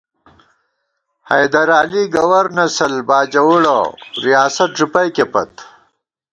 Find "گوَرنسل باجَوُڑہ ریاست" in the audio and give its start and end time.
2.13-4.71